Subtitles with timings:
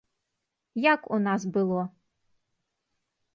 [0.93, 1.81] Як у нас было?